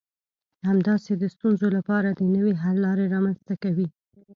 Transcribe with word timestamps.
همداسې 0.69 1.11
د 1.17 1.23
ستونزو 1.35 1.67
لپاره 1.77 2.09
د 2.11 2.21
نوي 2.35 2.53
حل 2.61 2.75
لارې 2.85 3.05
رامنځته 3.13 3.53
کوي. 3.63 3.87